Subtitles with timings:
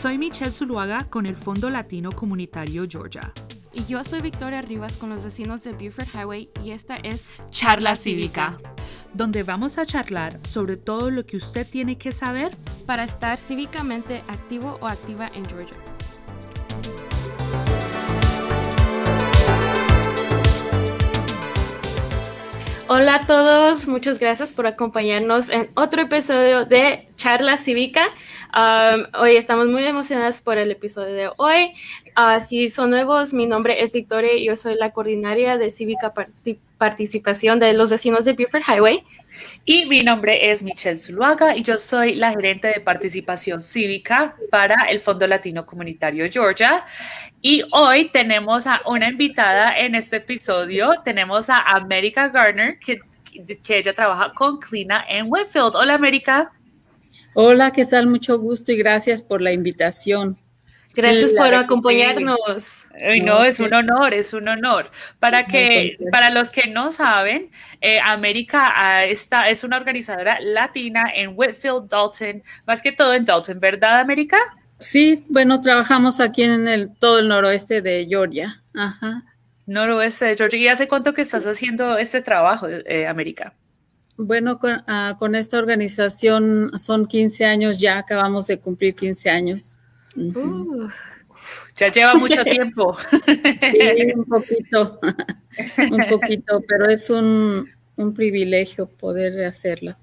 [0.00, 3.32] Soy Michelle Zuluaga con el Fondo Latino Comunitario Georgia.
[3.72, 7.96] Y yo soy Victoria Rivas con los vecinos de Buford Highway y esta es Charla
[7.96, 8.58] Cívica,
[9.12, 12.52] donde vamos a charlar sobre todo lo que usted tiene que saber
[12.86, 15.76] para estar cívicamente activo o activa en Georgia.
[22.90, 28.02] Hola a todos, muchas gracias por acompañarnos en otro episodio de Charla Cívica.
[28.54, 31.72] Um, hoy estamos muy emocionados por el episodio de hoy.
[32.16, 36.14] Uh, si son nuevos, mi nombre es Victoria y yo soy la coordinaria de Cívica
[36.78, 39.04] Participación de los vecinos de Buford Highway.
[39.66, 44.86] Y mi nombre es Michelle Zuluaga y yo soy la gerente de participación cívica para
[44.88, 46.86] el Fondo Latino Comunitario Georgia.
[47.42, 50.94] Y hoy tenemos a una invitada en este episodio.
[51.04, 53.00] Tenemos a América Garner, que,
[53.62, 55.76] que ella trabaja con Clina en Whitfield.
[55.76, 56.50] Hola, América.
[57.34, 58.06] Hola, ¿qué tal?
[58.06, 60.38] Mucho gusto y gracias por la invitación.
[60.94, 62.86] Gracias por acompañarnos.
[63.22, 64.90] no, es un honor, es un honor.
[65.20, 71.04] Para que, para los que no saben, eh, América ah, está, es una organizadora latina
[71.14, 74.38] en Whitfield, Dalton, más que todo en Dalton, ¿verdad, América?
[74.78, 78.62] Sí, bueno, trabajamos aquí en el, todo el noroeste de Georgia.
[78.74, 79.22] Ajá.
[79.66, 80.58] Noroeste de Georgia.
[80.58, 83.54] ¿Y hace cuánto que estás haciendo este trabajo, eh, América?
[84.18, 89.78] Bueno, ah, con, esta organización son 15 años ya, acabamos de cumplir 15 años.
[91.76, 92.96] ya lleva mucho tiempo.
[93.26, 93.78] sí,
[94.16, 95.00] un poquito,
[95.92, 99.96] un poquito, pero es un, un privilegio poder hacerla.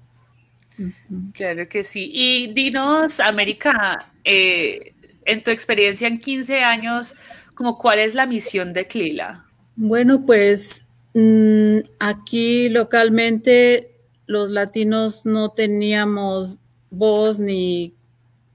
[1.34, 2.10] Claro que sí.
[2.10, 4.94] Y dinos, América, eh,
[5.26, 7.14] en tu experiencia en 15 años,
[7.54, 9.44] como cuál es la misión de CLILA?
[9.76, 13.95] Bueno, pues mm, aquí localmente
[14.26, 16.56] los latinos no teníamos
[16.90, 17.94] voz ni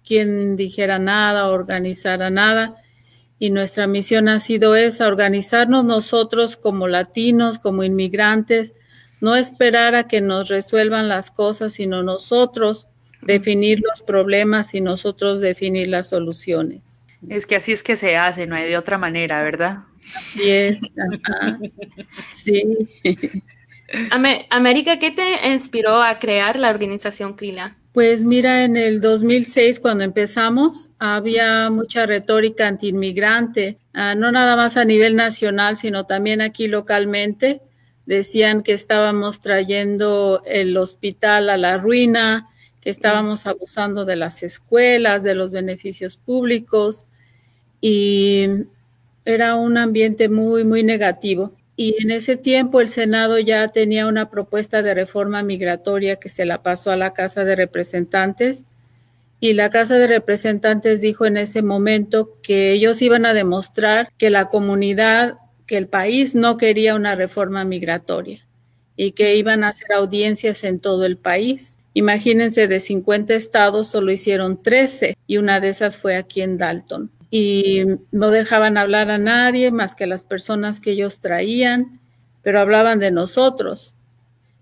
[0.06, 2.76] quien dijera nada, organizara nada.
[3.40, 8.74] Y nuestra misión ha sido esa, organizarnos nosotros como latinos, como inmigrantes,
[9.20, 12.88] no esperar a que nos resuelvan las cosas, sino nosotros
[13.22, 17.02] definir los problemas y nosotros definir las soluciones.
[17.30, 19.80] Es que así es que se hace, no hay de otra manera, ¿verdad?
[20.16, 20.80] Así es.
[22.34, 22.90] Sí.
[24.50, 27.78] América, ¿qué te inspiró a crear la organización CLILA?
[27.94, 34.78] Pues mira, en el 2006 cuando empezamos había mucha retórica antiinmigrante, uh, no nada más
[34.78, 37.62] a nivel nacional, sino también aquí localmente
[38.06, 42.48] decían que estábamos trayendo el hospital a la ruina,
[42.80, 47.08] que estábamos abusando de las escuelas, de los beneficios públicos
[47.82, 48.48] y
[49.26, 51.54] era un ambiente muy, muy negativo.
[51.84, 56.46] Y en ese tiempo el Senado ya tenía una propuesta de reforma migratoria que se
[56.46, 58.66] la pasó a la Casa de Representantes
[59.40, 64.30] y la Casa de Representantes dijo en ese momento que ellos iban a demostrar que
[64.30, 68.46] la comunidad que el país no quería una reforma migratoria
[68.96, 71.80] y que iban a hacer audiencias en todo el país.
[71.96, 77.10] Imagínense, de 50 estados solo hicieron 13 y una de esas fue aquí en Dalton.
[77.32, 82.00] Y no dejaban hablar a nadie más que a las personas que ellos traían,
[82.44, 83.96] pero hablaban de nosotros.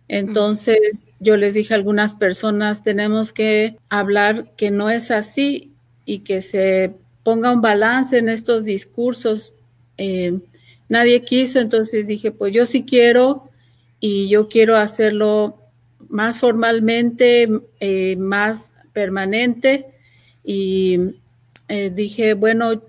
[0.08, 5.72] Entonces yo les dije a algunas personas, tenemos que hablar que no es así
[6.06, 9.54] y que se ponga un balance en estos discursos.
[9.98, 10.40] Eh,
[10.90, 13.50] nadie quiso, entonces dije, pues yo sí quiero
[14.00, 15.58] y yo quiero hacerlo
[16.08, 17.48] más formalmente,
[17.80, 19.88] eh, más permanente.
[20.44, 21.18] Y
[21.70, 22.82] eh, dije, bueno,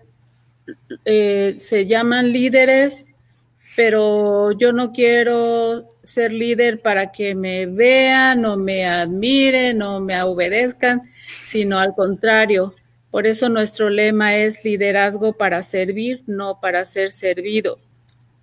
[1.04, 3.06] eh, se llaman líderes,
[3.76, 10.20] pero yo no quiero ser líder para que me vean o me admiren o me
[10.22, 11.02] obedezcan,
[11.44, 12.74] sino al contrario.
[13.10, 17.78] Por eso nuestro lema es liderazgo para servir, no para ser servido.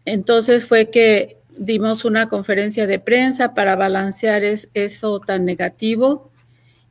[0.05, 6.26] Entonces fue que dimos una conferencia de prensa para balancear eso tan negativo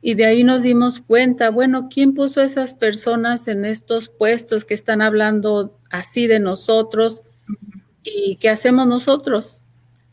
[0.07, 4.63] y de ahí nos dimos cuenta, bueno, ¿quién puso a esas personas en estos puestos
[4.63, 7.25] que están hablando así de nosotros
[8.03, 9.63] y qué hacemos nosotros?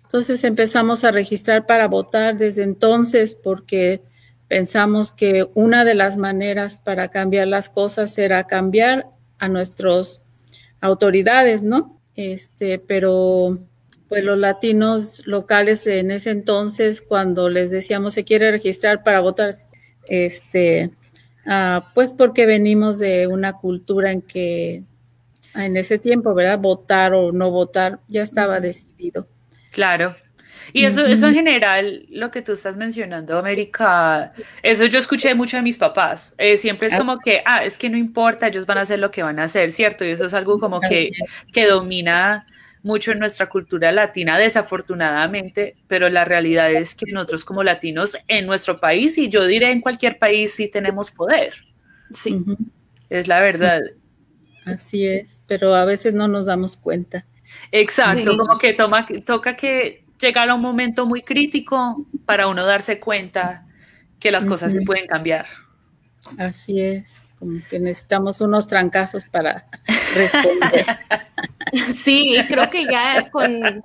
[0.03, 4.03] Entonces empezamos a registrar para votar desde entonces porque
[4.49, 9.07] pensamos que una de las maneras para cambiar las cosas era cambiar
[9.39, 10.23] a nuestras
[10.81, 12.01] autoridades, ¿no?
[12.17, 13.59] Este, pero
[14.09, 19.55] pues los latinos locales en ese entonces, cuando les decíamos se quiere registrar para votar,
[20.09, 20.91] este,
[21.47, 24.83] ah, pues porque venimos de una cultura en que
[25.55, 26.59] en ese tiempo, ¿verdad?
[26.59, 29.29] Votar o no votar ya estaba decidido.
[29.71, 30.17] Claro.
[30.73, 35.57] Y eso, eso en general, lo que tú estás mencionando, América, eso yo escuché mucho
[35.57, 36.35] de mis papás.
[36.39, 36.99] Eh, siempre es ah.
[36.99, 39.45] como que, ah, es que no importa, ellos van a hacer lo que van a
[39.45, 40.05] hacer, ¿cierto?
[40.05, 41.13] Y eso es algo como que,
[41.53, 42.47] que domina
[42.85, 48.47] mucho en nuestra cultura latina, desafortunadamente, pero la realidad es que nosotros como latinos en
[48.47, 51.55] nuestro país, y yo diré en cualquier país, sí tenemos poder.
[52.13, 52.45] Sí,
[53.09, 53.81] es la verdad.
[54.67, 57.27] Así es, pero a veces no nos damos cuenta.
[57.73, 63.01] Exacto, como que toma, toca que llegar a un momento muy crítico para uno darse
[63.01, 63.67] cuenta
[64.21, 65.47] que las cosas se pueden cambiar.
[66.37, 69.67] Así es, como que necesitamos unos trancazos para
[70.15, 70.87] responder.
[71.95, 73.83] Sí, creo que ya con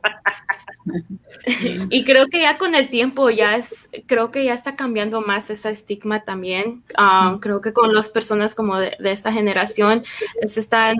[1.89, 5.49] y creo que ya con el tiempo ya es, creo que ya está cambiando más
[5.49, 6.83] ese estigma también.
[6.97, 10.03] Um, creo que con las personas como de, esta generación
[10.45, 10.97] se están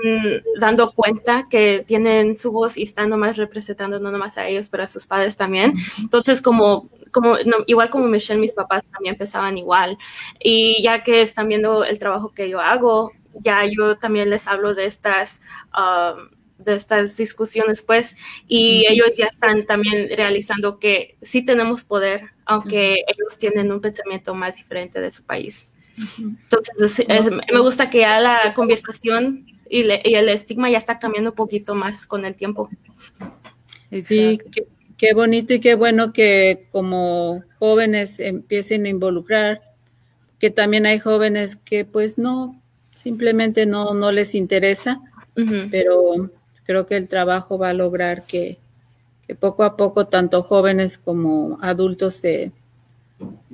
[0.60, 4.84] dando cuenta que tienen su voz y están nomás representando no nomás a ellos, pero
[4.84, 5.74] a sus padres también.
[6.02, 7.36] Entonces, como, como
[7.68, 9.98] igual como Michelle, mis papás también pensaban igual.
[10.40, 13.12] Y ya que están viendo el trabajo que yo hago,
[13.42, 15.42] ya yo también les hablo de estas...
[15.78, 16.30] Um,
[16.60, 23.06] de estas discusiones, pues, y ellos ya están también realizando que sí tenemos poder, aunque
[23.08, 25.72] ellos tienen un pensamiento más diferente de su país.
[26.20, 31.76] Entonces, me gusta que ya la conversación y, el estigma ya está cambiando un poquito
[31.76, 32.70] más con el tiempo.
[33.92, 34.68] Sí, qué,
[35.14, 39.62] bonito y qué bueno que como jóvenes empiecen a involucrar,
[40.40, 42.62] que también hay jóvenes que pues no,
[42.92, 45.00] simplemente no, no les interesa,
[45.72, 46.30] pero
[46.66, 48.58] creo que el trabajo va a lograr que,
[49.40, 52.52] poco a poco tanto jóvenes como adultos se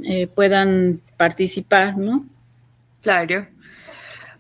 [0.04, 2.26] eh, puedan participar, ¿no?
[3.02, 3.48] Claro.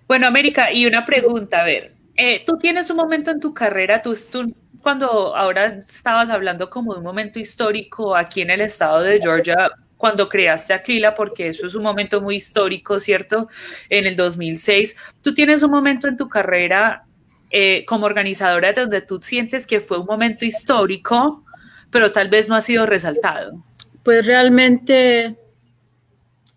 [0.07, 4.02] Bueno, América, y una pregunta, a ver, eh, tú tienes un momento en tu carrera,
[4.02, 4.54] tú, tú,
[4.86, 9.72] cuando ahora estabas hablando como de un momento histórico aquí en el estado de Georgia,
[9.98, 13.48] cuando creaste Aquila, porque eso es un momento muy histórico, ¿cierto?
[13.90, 17.04] En el 2006, tú tienes un momento en tu carrera
[17.50, 21.44] eh, como organizadora donde tú sientes que fue un momento histórico,
[21.90, 23.64] pero tal vez no ha sido resaltado?
[24.04, 25.36] Pues realmente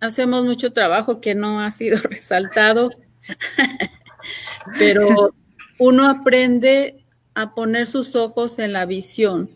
[0.01, 2.91] hacemos mucho trabajo que no ha sido resaltado,
[4.79, 5.33] pero
[5.79, 7.07] uno aprende
[7.38, 9.49] a poner sus ojos en la visión.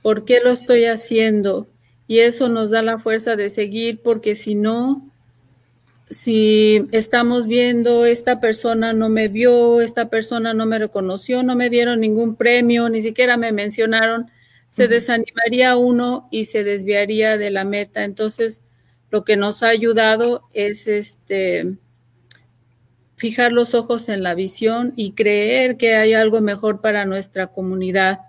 [0.00, 1.66] ¿Por qué lo estoy haciendo?
[2.06, 5.10] Y eso nos da la fuerza de seguir, porque si no,
[6.08, 11.68] si estamos viendo, esta persona no me vio, esta persona no me reconoció, no me
[11.68, 14.30] dieron ningún premio, ni siquiera me mencionaron,
[14.68, 18.04] se desanimaría uno y se desviaría de la meta.
[18.04, 18.60] Entonces,
[19.10, 21.74] lo que nos ha ayudado es este
[23.20, 28.20] fijar los ojos en la visión y creer que hay algo mejor para nuestra comunidad.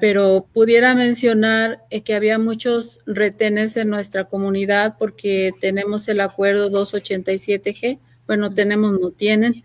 [0.00, 6.68] Pero pudiera mencionar eh, que había muchos retenes en nuestra comunidad porque tenemos el acuerdo
[6.68, 9.62] 287G, bueno, tenemos, no tienen,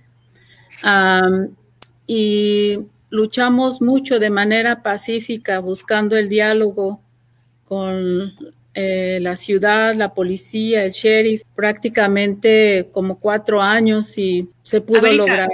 [2.06, 2.78] y
[3.10, 7.02] luchamos mucho de manera pacífica buscando el diálogo
[7.66, 8.34] con
[8.82, 15.50] eh, la ciudad, la policía, el sheriff, prácticamente como cuatro años y se pudo lograr.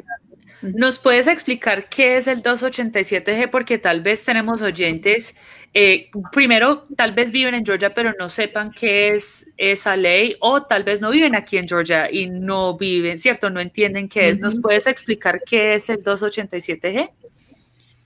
[0.62, 3.50] ¿Nos puedes explicar qué es el 287G?
[3.50, 5.36] Porque tal vez tenemos oyentes,
[5.74, 10.62] eh, primero, tal vez viven en Georgia, pero no sepan qué es esa ley, o
[10.62, 13.50] tal vez no viven aquí en Georgia y no viven, ¿cierto?
[13.50, 14.40] No entienden qué es.
[14.40, 17.10] ¿Nos puedes explicar qué es el 287G?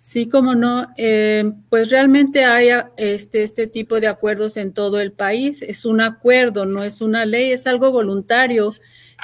[0.10, 0.88] Sí, como no.
[0.98, 5.62] Eh, pues realmente hay este, este tipo de acuerdos en todo el país.
[5.62, 8.74] Es un acuerdo, no es una ley, es algo voluntario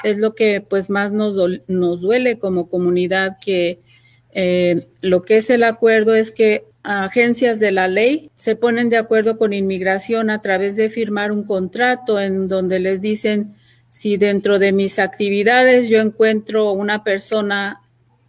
[0.04, 1.34] es lo que pues más nos,
[1.68, 3.80] nos duele como comunidad, que
[4.32, 8.96] eh, lo que es el acuerdo es que agencias de la ley se ponen de
[8.96, 13.56] acuerdo con inmigración a través de firmar un contrato en donde les dicen
[13.88, 17.80] si dentro de mis actividades yo encuentro una persona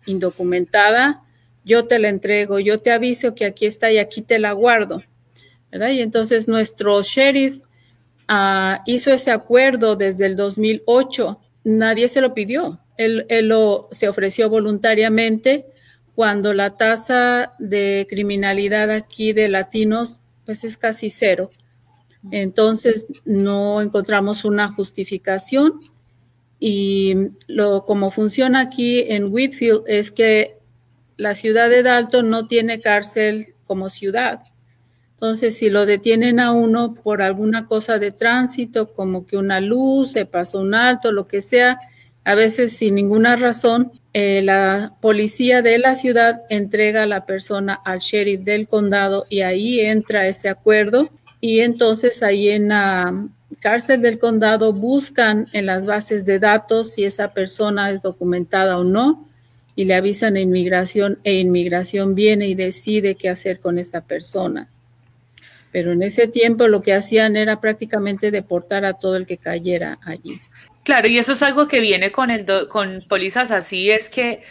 [0.05, 1.23] indocumentada,
[1.67, 5.03] yo te la entrego, yo te aviso que aquí está y aquí te la guardo.
[5.71, 7.59] Y entonces nuestro sheriff
[8.27, 12.79] ah, hizo ese acuerdo desde el 2008 nadie se lo pidió.
[12.97, 15.67] Él, lo, se ofreció voluntariamente
[16.15, 21.51] cuando la tasa de criminalidad aquí de latinos pues es casi cero.
[22.31, 25.81] Entonces no encontramos una justificación
[26.59, 27.13] y
[27.45, 30.56] lo como funciona aquí en Whitfield es que
[31.17, 34.41] la ciudad de Dalton no tiene cárcel como ciudad.
[35.13, 40.11] Entonces, si lo detienen a uno por alguna cosa de tránsito, como que una luz,
[40.11, 41.79] se pasó un alto, lo que sea,
[42.23, 47.73] a veces sin ninguna razón, eh, la policía de la ciudad entrega a la persona
[47.73, 51.09] al sheriff del condado y ahí entra ese acuerdo
[51.39, 53.27] y entonces ahí en la
[53.59, 58.83] cárcel del condado buscan en las bases de datos si esa persona es documentada o
[58.83, 59.27] no
[59.77, 64.69] y le avisan a inmigración e inmigración viene y decide qué hacer con esa persona.
[65.71, 69.99] Pero en ese tiempo lo que hacían era prácticamente deportar a todo el que cayera
[70.03, 70.41] allí.
[70.83, 74.41] Claro, y eso es algo que viene con, el con pólizas así, es que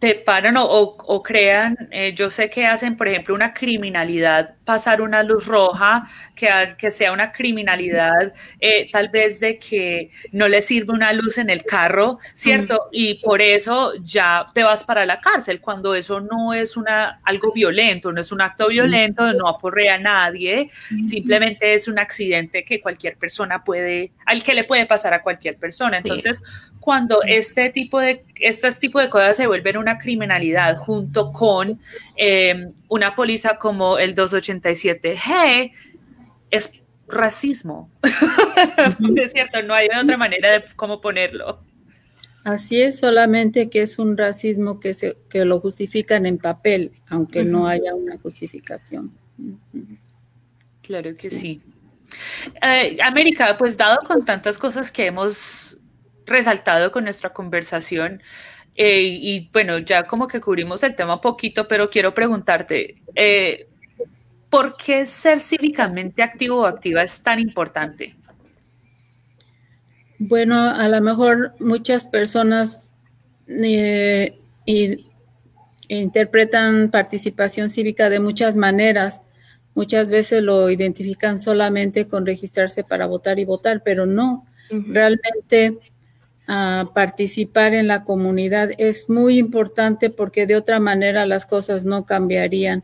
[0.00, 5.22] te paran o, crean, eh, yo sé que hacen, por ejemplo, una criminalidad, pasar una
[5.22, 10.94] luz roja, que, que sea una criminalidad eh, tal vez de que no le sirve
[10.94, 12.88] una luz en el carro, ¿cierto?
[12.92, 17.52] Y por eso ya te vas para la cárcel, cuando eso no es una, algo
[17.52, 20.70] violento, no es un acto violento, no aporrea a nadie,
[21.02, 25.58] simplemente es un accidente que cualquier persona puede, al que le puede pasar a cualquier
[25.58, 25.98] persona.
[25.98, 26.42] Entonces,
[26.80, 31.78] cuando este tipo de, este tipo de cosas se vuelven una criminalidad junto con
[32.16, 35.72] eh, una póliza como el 287G,
[36.50, 36.72] es
[37.06, 37.90] racismo.
[39.16, 41.60] es cierto, no hay otra manera de cómo ponerlo.
[42.44, 47.44] Así es, solamente que es un racismo que, se, que lo justifican en papel, aunque
[47.44, 49.12] no haya una justificación.
[50.80, 51.60] Claro que sí.
[52.62, 55.79] Eh, América, pues dado con tantas cosas que hemos
[56.30, 58.22] resaltado con nuestra conversación.
[58.74, 63.68] Eh, y bueno, ya como que cubrimos el tema un poquito, pero quiero preguntarte, eh,
[64.48, 68.16] ¿por qué ser cívicamente activo o activa es tan importante?
[70.18, 72.86] Bueno, a lo mejor muchas personas
[73.48, 74.38] eh,
[75.88, 79.22] interpretan participación cívica de muchas maneras.
[79.74, 84.46] Muchas veces lo identifican solamente con registrarse para votar y votar, pero no.
[84.70, 85.78] Realmente
[86.94, 92.82] participar en la comunidad es muy importante porque de otra manera las cosas no cambiarían,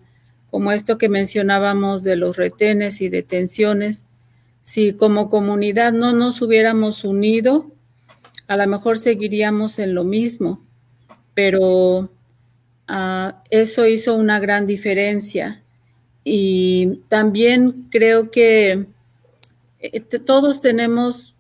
[0.50, 4.04] como esto que mencionábamos de los retenes y detenciones.
[4.62, 7.72] Si como comunidad no nos hubiéramos unido,
[8.46, 10.62] a lo mejor seguiríamos en lo mismo,
[11.34, 12.08] pero
[12.86, 15.62] ah, eso hizo una gran diferencia.
[16.22, 18.86] Y también creo que
[19.80, 21.35] eh, todos tenemos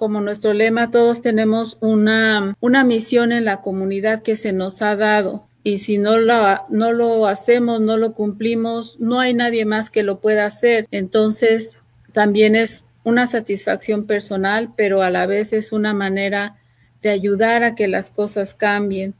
[0.00, 4.96] como nuestro lema, todos tenemos una, una misión en la comunidad que se nos ha
[4.96, 5.46] dado.
[5.62, 6.34] Y si no lo,
[6.70, 10.88] no lo hacemos, no lo cumplimos, no hay nadie más que lo pueda hacer.
[10.90, 11.76] Entonces,
[12.12, 16.56] también es una satisfacción personal, pero a la vez es una manera
[17.02, 19.12] de ayudar a que las cosas cambien.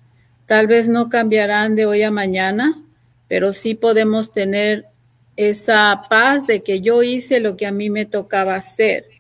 [0.46, 2.82] Tal vez no cambiarán de hoy a mañana,
[3.28, 4.87] pero sí podemos tener
[5.37, 9.19] esa paz de que yo hice lo que a mí me tocaba hacer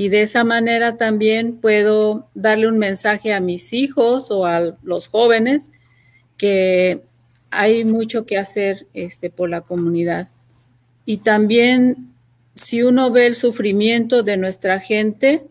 [0.00, 5.08] y de esa manera también puedo darle un mensaje a mis hijos o a los
[5.08, 5.72] jóvenes
[6.38, 7.02] que
[7.50, 10.28] hay mucho que hacer este, por la comunidad.
[11.04, 12.14] Y también
[12.56, 15.44] si uno ve el sufrimiento de nuestra gente,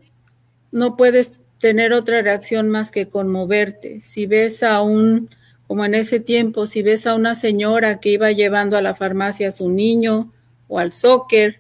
[0.72, 4.02] no puedes tener otra reacción más que conmoverte.
[4.02, 5.30] Si ves a un,
[5.68, 9.50] como en ese tiempo, si ves a una señora que iba llevando a la farmacia
[9.50, 10.34] a su niño
[10.68, 11.60] o al soccer,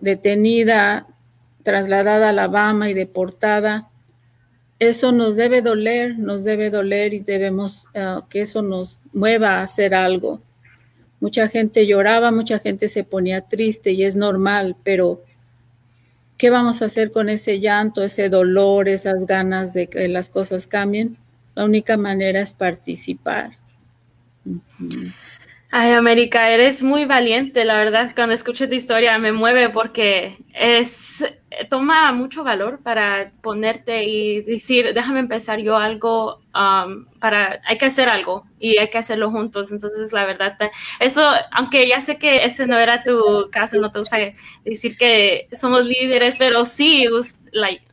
[0.00, 1.06] detenida
[1.62, 3.88] trasladada a Alabama y deportada.
[4.78, 9.62] Eso nos debe doler, nos debe doler y debemos eh, que eso nos mueva a
[9.62, 10.42] hacer algo.
[11.20, 15.22] Mucha gente lloraba, mucha gente se ponía triste y es normal, pero
[16.36, 20.66] ¿qué vamos a hacer con ese llanto, ese dolor, esas ganas de que las cosas
[20.66, 21.16] cambien?
[21.54, 23.52] La única manera es participar.
[25.70, 28.12] Ay, América, eres muy valiente, la verdad.
[28.14, 31.24] Cuando escucho tu historia me mueve porque es
[31.68, 37.86] toma mucho valor para ponerte y decir, déjame empezar yo algo um, para, hay que
[37.86, 39.70] hacer algo y hay que hacerlo juntos.
[39.72, 40.56] Entonces, la verdad,
[41.00, 44.18] eso, aunque ya sé que ese no era tu caso, no te gusta
[44.64, 47.06] decir que somos líderes, pero sí,
[47.52, 47.84] like,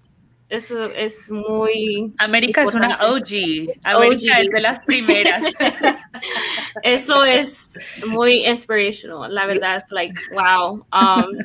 [0.49, 2.11] eso es muy.
[2.17, 3.69] América es una OG.
[3.83, 5.43] América es de las primeras.
[6.83, 7.77] Eso es
[8.07, 9.83] muy inspirational, la verdad.
[9.91, 10.85] Like, wow.
[10.91, 11.37] Um,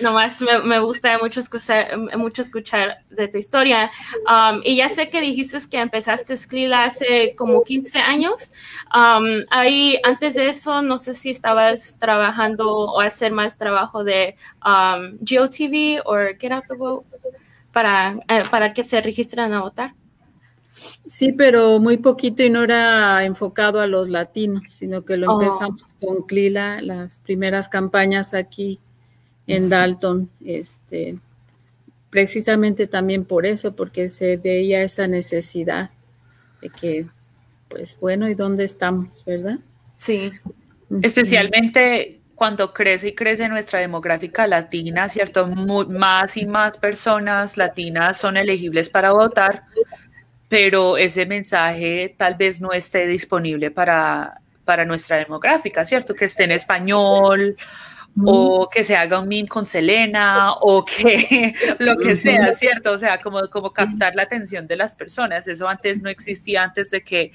[0.00, 3.90] nomás me, me, gusta mucho escuchar, mucho escuchar de tu historia.
[4.28, 8.52] Um, y ya sé que dijiste que empezaste Escrila hace como 15 años.
[8.94, 14.36] Um, ahí, antes de eso, no sé si estabas trabajando o hacer más trabajo de
[14.64, 17.06] um, GeoTV o Get Out the Vote
[17.72, 19.94] para, eh, para que se registren a votar.
[21.06, 25.42] Sí, pero muy poquito y no era enfocado a los latinos, sino que lo oh.
[25.42, 28.80] empezamos con Clila, las primeras campañas aquí
[29.46, 31.18] en Dalton, este,
[32.10, 35.90] precisamente también por eso, porque se veía esa necesidad
[36.60, 37.06] de que
[37.72, 39.58] pues bueno, ¿y dónde estamos, verdad?
[39.96, 40.30] Sí,
[41.00, 45.46] especialmente cuando crece y crece nuestra demográfica latina, ¿cierto?
[45.46, 49.62] más y más personas latinas son elegibles para votar,
[50.48, 56.16] pero ese mensaje tal vez no esté disponible para, para nuestra demográfica, ¿cierto?
[56.16, 57.56] Que esté en español
[58.26, 62.90] o que se haga un meme con Selena o que lo que sea, ¿cierto?
[62.90, 65.46] O sea, como, como captar la atención de las personas.
[65.46, 67.30] Eso antes no existía, antes de que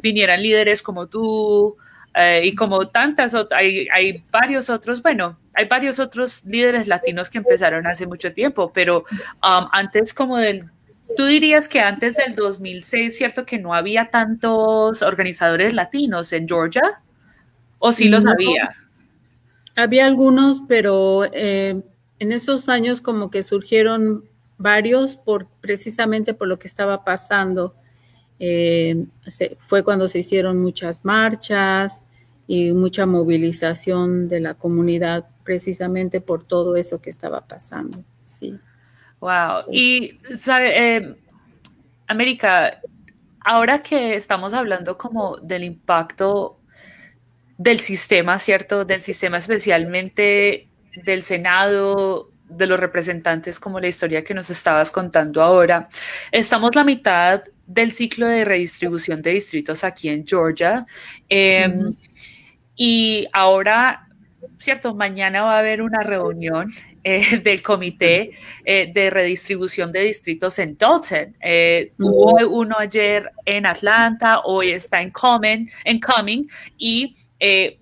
[0.00, 1.76] vinieran líderes como tú
[2.14, 7.38] eh, y como tantas, hay, hay varios otros, bueno, hay varios otros líderes latinos que
[7.38, 9.04] empezaron hace mucho tiempo, pero
[9.42, 10.64] um, antes como del
[11.16, 13.44] Tú dirías que antes del 2006, ¿cierto?
[13.44, 17.02] Que no había tantos organizadores latinos en Georgia,
[17.78, 18.74] ¿o sí los había?
[19.76, 21.82] Había algunos, pero eh,
[22.18, 24.24] en esos años como que surgieron
[24.56, 27.76] varios por precisamente por lo que estaba pasando.
[28.38, 29.06] Eh,
[29.60, 32.04] fue cuando se hicieron muchas marchas
[32.46, 38.02] y mucha movilización de la comunidad precisamente por todo eso que estaba pasando.
[38.24, 38.58] Sí.
[39.20, 39.64] Wow.
[39.70, 41.16] Y, sabe, eh,
[42.06, 42.80] América,
[43.40, 46.58] ahora que estamos hablando como del impacto
[47.56, 48.84] del sistema, ¿cierto?
[48.84, 50.68] Del sistema especialmente
[51.04, 55.88] del Senado, de los representantes, como la historia que nos estabas contando ahora.
[56.30, 60.86] Estamos la mitad del ciclo de redistribución de distritos aquí en Georgia.
[61.28, 61.94] Em,
[62.76, 64.08] y ahora,
[64.58, 64.94] ¿cierto?
[64.94, 66.72] Mañana va a haber una reunión
[67.04, 68.32] eh, del Comité
[68.64, 71.36] eh, de Redistribución de Distritos en Dalton.
[71.40, 77.14] Eh, hubo uno ayer en Atlanta, hoy está en Coming, en Coming y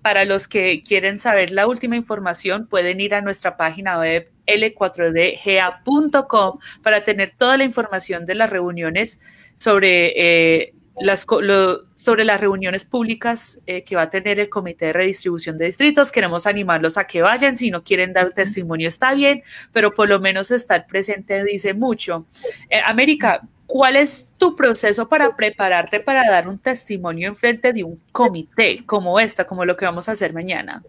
[0.01, 6.59] para los que quieren saber la última información, pueden ir a nuestra página web l4dga.com
[6.81, 9.21] para tener toda la información de las reuniones
[9.55, 11.25] sobre las,
[11.95, 16.11] sobre las reuniones públicas eh, que va a tener el Comité de Redistribución de Distritos.
[16.11, 17.57] Queremos animarlos a que vayan.
[17.57, 22.27] Si no quieren dar testimonio, está bien, pero por lo menos estar presente dice mucho.
[22.69, 27.83] Eh, América, ¿cuál es tu proceso para prepararte para dar un testimonio en frente de
[27.83, 30.83] un comité como esta, como lo que vamos a hacer mañana?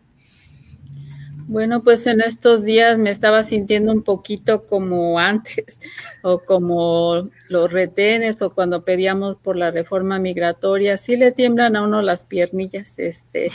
[1.46, 5.78] Bueno, pues en estos días me estaba sintiendo un poquito como antes,
[6.22, 11.82] o como los retenes, o cuando pedíamos por la reforma migratoria, sí le tiemblan a
[11.82, 13.52] uno las piernillas, este,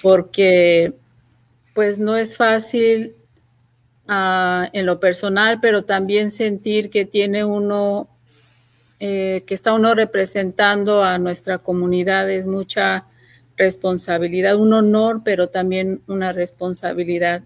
[0.00, 0.94] porque
[1.74, 3.16] pues no es fácil
[4.08, 8.08] uh, en lo personal, pero también sentir que tiene uno,
[9.00, 13.06] eh, que está uno representando a nuestra comunidad, es mucha
[13.58, 17.42] responsabilidad, un honor, pero también una responsabilidad.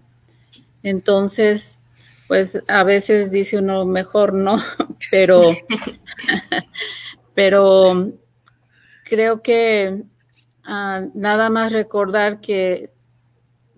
[0.83, 1.79] Entonces,
[2.27, 4.61] pues a veces dice uno mejor no,
[5.11, 5.53] pero,
[7.33, 8.13] pero
[9.03, 10.03] creo que
[10.63, 12.91] ah, nada más recordar que,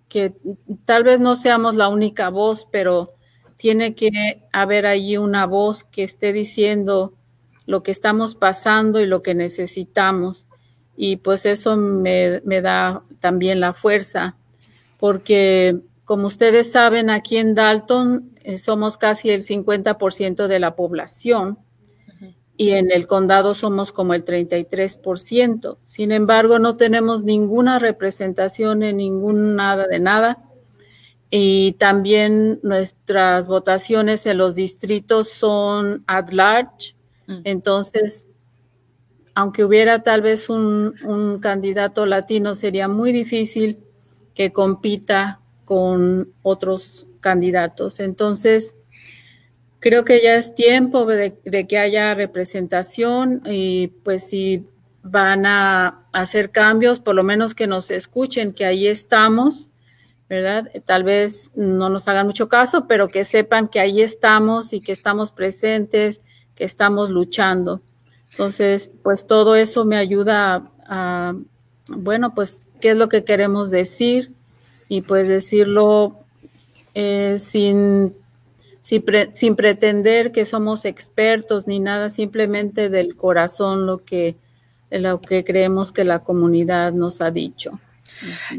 [0.10, 0.34] que
[0.84, 3.14] tal vez no seamos la única voz, pero
[3.58, 7.14] tiene que haber allí una voz que esté diciendo
[7.66, 10.48] lo que estamos pasando y lo que necesitamos
[10.98, 14.36] y pues eso me, da también la fuerza,
[15.00, 21.58] porque como ustedes saben, aquí en Dalton eh, somos casi el 50% de la población
[22.58, 25.78] y en el condado somos como el 33%.
[25.84, 30.42] Sin embargo, no tenemos ninguna representación en ningún nada de nada.
[31.30, 36.96] Y también nuestras votaciones en los distritos son at large.
[37.28, 37.42] Mm.
[37.44, 38.26] Entonces,
[39.36, 43.80] aunque hubiera tal vez un, candidato latino, sería muy difícil
[44.34, 48.00] que compita con otros candidatos.
[48.00, 48.78] Entonces,
[49.80, 54.66] creo que ya es tiempo de, que haya representación y pues si
[55.04, 59.70] van a hacer cambios, por lo menos que nos escuchen, que ahí estamos,
[60.30, 60.72] ¿verdad?
[60.86, 64.94] Tal vez no nos hagan mucho caso, pero que sepan que ahí estamos y que
[64.94, 66.22] estamos presentes,
[66.56, 67.82] que estamos luchando.
[68.36, 71.36] Entonces, pues todo eso me ayuda a,
[71.90, 74.34] bueno, pues, ¿qué es lo que queremos decir?
[74.90, 76.18] Y pues decirlo
[76.94, 78.14] eh, sin,
[78.82, 84.36] sin, pretender que somos expertos ni nada, simplemente del corazón lo que,
[84.92, 87.80] lo que creemos que la comunidad nos ha dicho.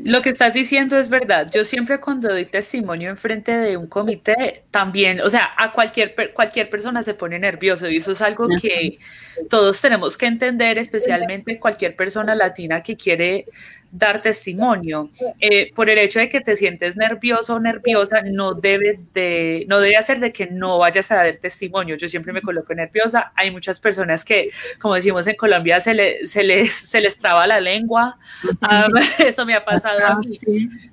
[0.05, 1.47] Lo que estás diciendo es verdad.
[1.53, 6.15] Yo siempre cuando doy testimonio en frente de un comité, también, o sea, a cualquier,
[6.35, 8.99] cualquier persona se pone nervioso y eso es algo que
[9.49, 13.47] todos tenemos que entender, especialmente cualquier persona latina que quiere
[13.91, 15.11] dar testimonio.
[15.41, 19.81] Eh, por el hecho de que te sientes nervioso o nerviosa, no debe, de, no
[19.81, 21.97] debe hacer de que no vayas a dar testimonio.
[21.97, 23.33] Yo siempre me coloco nerviosa.
[23.35, 27.47] Hay muchas personas que, como decimos en Colombia, se, le, se, les, se les traba
[27.47, 28.19] la lengua.
[29.19, 30.39] eso me ha pasado a mí.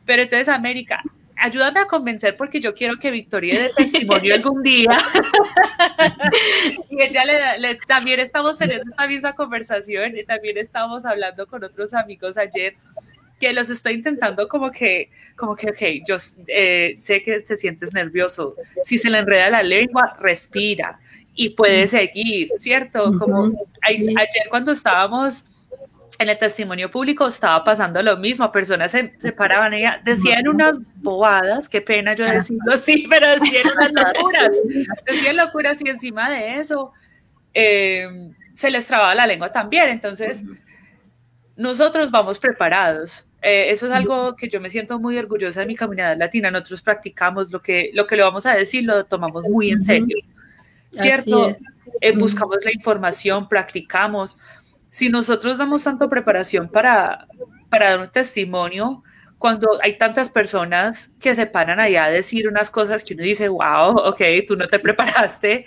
[0.05, 1.01] Pero entonces, América,
[1.43, 4.91] ayúdame a convencer porque yo quiero que Victoria dé testimonio algún día.
[6.89, 11.93] y ella le, también estamos teniendo esta misma conversación y también estamos hablando con otros
[11.93, 12.75] amigos ayer
[13.41, 16.15] que los estoy intentando como que, como que, ok, yo
[16.47, 18.55] eh, sé que te sientes nervioso.
[18.85, 20.95] Si se le enreda la lengua, respira
[21.35, 23.11] y puede seguir, ¿cierto?
[23.19, 23.51] Como
[23.81, 25.43] ayer cuando estábamos
[26.19, 30.79] en el testimonio público estaba pasando lo mismo, personas se, se paraban, ella decían unas
[30.95, 34.51] bobadas, qué pena yo decirlo así, pero decían unas locuras,
[35.05, 36.91] decían locuras y encima de eso
[37.53, 38.07] eh,
[38.53, 40.43] se les trababa la lengua también, entonces
[41.55, 43.27] nosotros vamos preparados.
[43.41, 46.49] Eh, eso es algo que yo me siento muy orgullosa de mi comunidad latina.
[46.49, 50.17] Nosotros practicamos lo que, lo que le vamos a decir, lo tomamos muy en serio.
[50.91, 51.49] ¿Cierto?
[51.99, 54.39] Eh, buscamos la información, practicamos
[54.93, 57.27] si nosotros damos tanto preparación para,
[57.67, 59.01] para dar un testimonio,
[59.39, 63.49] cuando hay tantas personas que se paran allá a decir unas cosas que uno dice,
[63.49, 65.65] wow, ok, tú no te preparaste,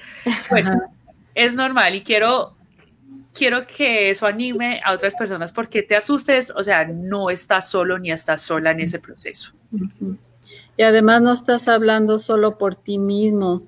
[0.49, 0.81] bueno,
[1.35, 2.55] es normal y quiero,
[3.35, 7.99] quiero que eso anime a otras personas porque te asustes, o sea, no estás solo
[7.99, 9.55] ni estás sola en ese proceso.
[10.77, 13.65] Y además no estás hablando solo por ti mismo.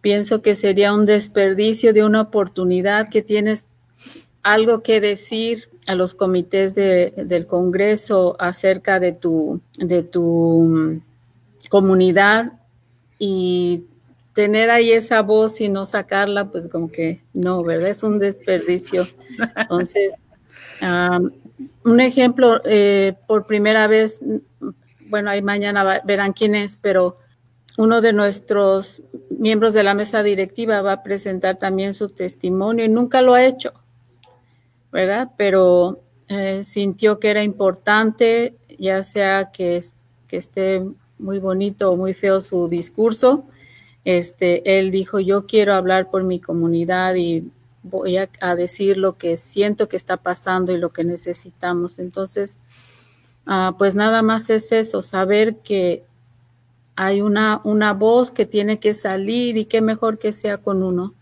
[0.00, 3.66] Pienso que sería un desperdicio de una oportunidad que tienes
[4.46, 11.00] algo que decir a los comités del Congreso acerca de tu, de tu mm,
[11.68, 12.52] comunidad
[13.18, 13.82] y
[14.34, 17.88] tener ahí esa voz y no sacarla, pues como que no, ¿verdad?
[17.88, 19.08] Es un desperdicio.
[19.56, 20.14] Entonces,
[21.84, 24.22] un ejemplo, eh, por primera vez,
[25.08, 27.18] bueno, ahí mañana verán quién es, pero
[27.78, 32.88] uno de nuestros miembros de la mesa directiva va a presentar también su testimonio y
[32.88, 33.72] nunca lo ha hecho.
[34.96, 35.32] ¿Verdad?
[35.36, 39.84] Pero eh, sintió que era importante, ya sea que,
[40.30, 40.82] esté
[41.18, 43.44] muy bonito o muy feo su discurso,
[44.06, 47.44] este, él dijo, yo quiero hablar por mi comunidad y
[47.82, 51.98] voy a, decir lo que siento que está pasando y lo que necesitamos.
[51.98, 52.58] Entonces,
[53.44, 56.04] ah, pues nada más es eso, saber que
[56.96, 61.12] hay una, una voz que tiene que salir y qué mejor que sea con uno.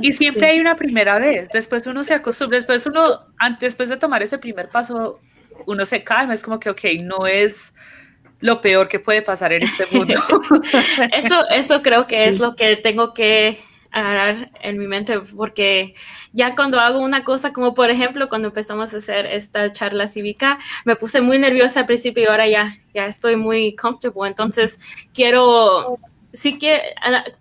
[0.00, 3.26] Y siempre hay una primera vez, después uno se acostumbra, después uno,
[3.60, 5.20] después de tomar ese primer paso,
[5.66, 7.72] uno se calma, es como que, ok, no es
[8.40, 10.14] lo peor que puede pasar en este mundo.
[11.12, 13.58] eso, eso creo que es lo que tengo que
[13.90, 15.94] agarrar en mi mente, porque
[16.32, 20.58] ya cuando hago una cosa, como por ejemplo cuando empezamos a hacer esta charla cívica,
[20.84, 24.80] me puse muy nerviosa al principio y ahora ya, ya estoy muy comfortable, entonces
[25.14, 25.98] quiero
[26.34, 26.94] sí que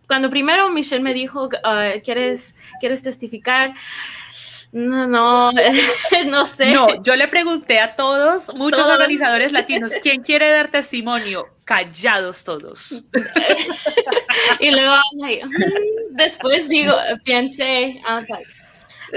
[0.08, 3.74] cuando primero Michelle me dijo, ah, ¿quieres, ¿quieres testificar?
[4.74, 5.52] No, no,
[6.26, 6.72] no sé.
[6.72, 11.46] No, yo le pregunté a todos, muchos organizadores latinos, ¿quién quiere dar testimonio?
[11.64, 13.04] Callados todos.
[14.60, 14.96] y luego,
[16.10, 18.00] después digo, pensé,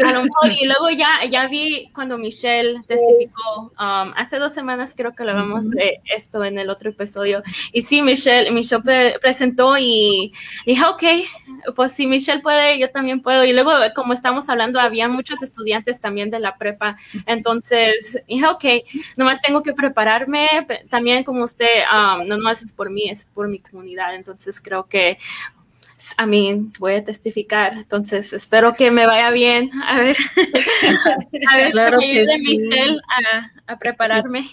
[0.04, 5.22] ah, y luego ya, ya vi cuando Michelle testificó, um, hace dos semanas creo que
[5.22, 7.42] hablamos de esto en el otro episodio.
[7.72, 10.32] Y sí, Michelle, Michelle presentó y
[10.64, 13.44] dije, ok, pues si Michelle puede, yo también puedo.
[13.44, 16.96] Y luego, como estamos hablando, había muchos estudiantes también de la prepa.
[17.26, 18.64] Entonces dije, ok,
[19.16, 20.66] nomás tengo que prepararme.
[20.90, 24.14] También como usted, um, no nomás es por mí, es por mi comunidad.
[24.14, 25.18] Entonces creo que
[26.16, 29.70] a mí voy a testificar, entonces espero que me vaya bien.
[29.86, 30.16] A ver,
[31.52, 34.46] a ver, claro que ayude a, a, prepararme.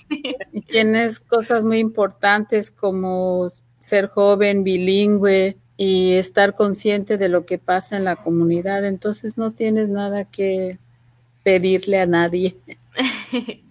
[0.68, 7.98] tienes cosas muy importantes como ser joven, bilingüe y estar consciente de lo que pasa
[7.98, 10.78] en la comunidad, entonces no tienes nada que
[11.44, 12.56] pedirle a nadie.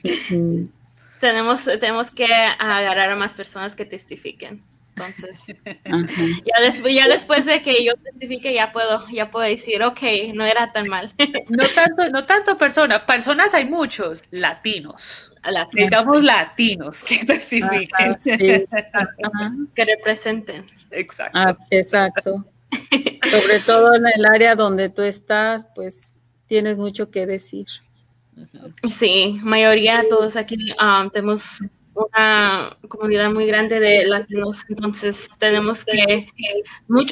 [1.21, 4.63] tenemos, tenemos que agarrar a más personas que testifiquen.
[4.97, 5.47] Entonces,
[6.45, 10.01] ya, después, ya después de que yo testifique, ya puedo, ya puedo decir, ok,
[10.35, 11.13] no era tan mal.
[11.49, 15.33] No tanto, no tanto personas, personas hay muchos, latinos.
[15.73, 18.17] Digamos latinos que testifiquen.
[19.75, 20.67] Que representen.
[20.91, 21.39] Exacto.
[21.39, 22.45] Ah, exacto.
[23.31, 26.13] Sobre todo en el área donde tú estás, pues
[26.47, 27.67] tienes mucho que decir.
[28.89, 31.61] Sí, mayoría todos aquí um, tenemos
[31.95, 36.27] una comunidad muy grande de latinos, entonces tenemos que,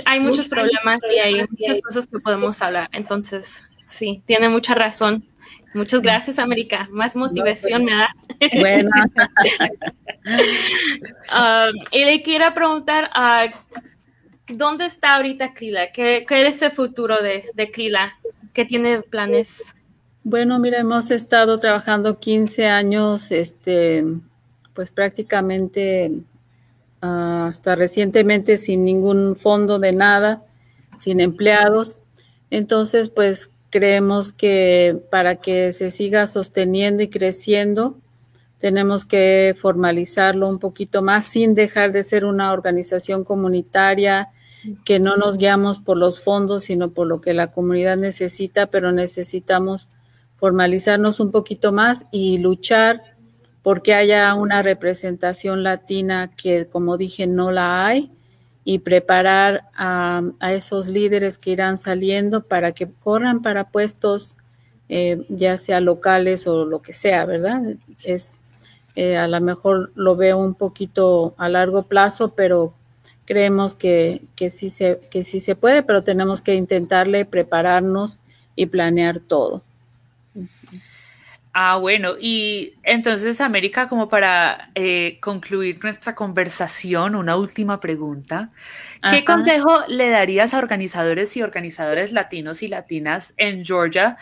[0.05, 5.25] hay muchos problemas y hay muchas cosas que podemos hablar, entonces sí, tiene mucha razón.
[5.73, 6.89] Muchas gracias, América.
[6.91, 8.09] Más motivación pues, me da.
[8.59, 8.91] Bueno.
[10.23, 13.51] Um, y le quiero preguntar, uh,
[14.55, 15.91] ¿dónde está ahorita Clila?
[15.93, 18.19] ¿Qué, ¿Qué, es el futuro de, de Clila?
[18.53, 19.75] ¿Qué tiene planes?
[20.23, 24.05] Bueno, mira, hemos estado trabajando 15 años, este,
[24.75, 26.13] pues prácticamente
[27.03, 27.07] uh,
[27.49, 30.43] hasta recientemente sin ningún fondo de nada,
[30.99, 31.99] sin empleados.
[32.51, 37.97] Entonces, pues creemos que para que se siga sosteniendo y creciendo,
[38.59, 44.29] tenemos que formalizarlo un poquito más sin dejar de ser una organización comunitaria,
[44.85, 48.93] que no nos guiamos por los fondos, sino por lo que la comunidad necesita, pero
[48.93, 49.89] necesitamos
[50.37, 53.17] formalizarnos un poquito más y luchar
[53.63, 58.11] porque haya una representación latina que, como dije, no la hay
[58.65, 64.37] y preparar a, a, esos líderes que irán saliendo para que corran para puestos,
[64.89, 67.63] eh, ya sea locales o lo que sea, ¿verdad?
[68.05, 68.41] Es
[68.97, 72.75] eh, a lo mejor lo veo un poquito a largo plazo, pero
[73.25, 78.21] creemos que, que, sí se, que sí se puede, pero tenemos que intentarle prepararnos
[78.57, 79.63] y planear todo.
[81.53, 88.49] Ah, bueno, y entonces, América, como para eh, concluir nuestra conversación, una última pregunta.
[89.03, 89.25] ¿Qué Ajá.
[89.25, 94.17] consejo le darías a organizadores y organizadores latinos y latinas en Georgia?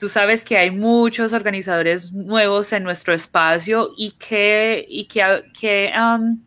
[0.00, 5.92] Tú sabes que hay muchos organizadores nuevos en nuestro espacio y qué, y qué, qué
[5.96, 6.42] um,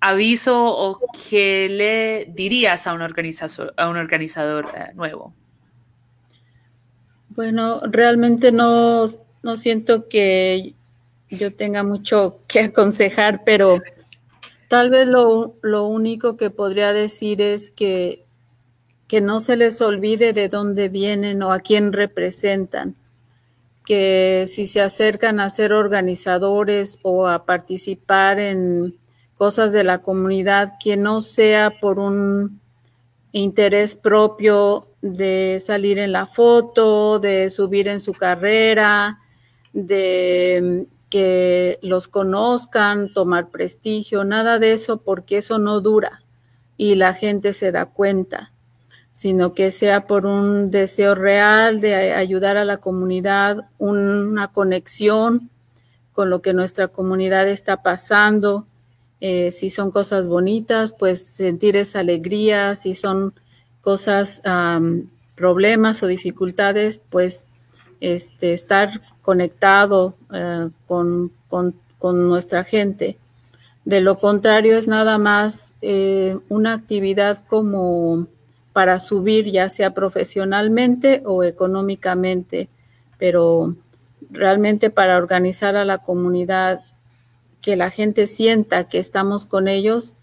[0.00, 5.34] aviso o qué le dirías a un organizador, a un organizador uh, nuevo.
[7.34, 9.06] Bueno, realmente no,
[9.42, 10.74] no siento que
[11.30, 13.82] yo tenga mucho que aconsejar, pero
[14.68, 18.24] tal vez lo, lo único que podría decir es que,
[19.08, 22.94] que, no se les olvide de dónde vienen o a quién representan,
[23.84, 28.96] que si se acercan a ser organizadores o a participar en
[29.36, 32.60] cosas de la comunidad, que no sea por un
[33.34, 39.18] interés propio de salir en la foto, de subir en su carrera,
[39.72, 46.22] de que los conozcan, tomar prestigio, nada de eso, porque eso no dura
[46.76, 48.52] y la gente se da cuenta,
[49.12, 55.50] sino que sea por un deseo real de ayudar a la comunidad, una conexión
[56.12, 58.68] con lo que nuestra comunidad está pasando,
[59.26, 63.32] eh, si son cosas bonitas, pues sentir esa alegría, si son
[63.80, 64.42] cosas,
[65.34, 67.46] problemas o dificultades, pues
[68.02, 70.14] este, estar conectado
[70.86, 73.16] con, con, con, nuestra gente.
[73.86, 78.26] De lo contrario, es nada más eh, una actividad como
[78.74, 82.68] para subir, ya sea profesionalmente o económicamente,
[83.16, 83.74] pero
[84.30, 86.82] realmente para organizar a la comunidad
[87.64, 90.14] que la gente sienta que estamos con ellos,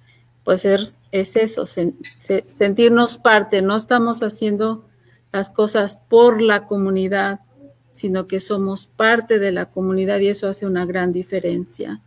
[0.43, 3.63] pues es, es eso, se, se, sentirnos parte.
[3.63, 4.87] No estamos haciendo
[5.33, 7.39] las cosas por la comunidad,
[7.93, 11.99] sino que somos parte de la comunidad y eso hace una gran diferencia.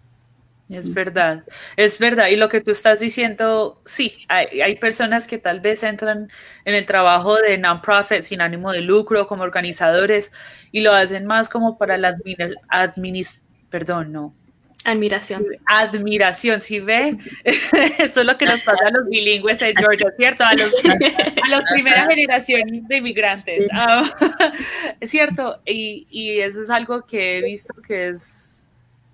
[0.71, 1.45] Es verdad,
[1.77, 2.29] es verdad.
[2.29, 6.31] Y lo que tú estás diciendo, sí, hay, personas que tal vez entran
[6.65, 10.33] en el trabajo de non-profit sin ánimo de lucro como organizadores
[10.71, 12.17] y lo hacen más como para la
[12.71, 14.35] administración, perdón, no,
[14.85, 15.45] Admiración.
[15.45, 17.17] Sí, admiración, ¿sí ve?
[17.99, 20.45] Eso es lo que nos pasa a los bilingües en Georgia, ¿cierto?
[20.45, 23.67] A los, a la primera generación de inmigrantes.
[25.01, 28.71] Es cierto, y, y, eso es algo que he visto que es,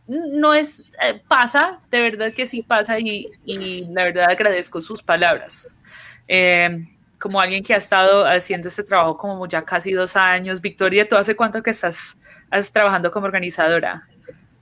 [0.09, 5.03] no es, eh, pasa, de verdad que sí pasa, y, y la verdad agradezco sus
[5.03, 5.77] palabras.
[6.27, 6.85] Eh,
[7.21, 10.61] como alguien que ha estado haciendo este trabajo como ya casi dos años.
[10.61, 14.03] Victoria, ¿tú hace cuánto que estás, estás trabajando como organizadora?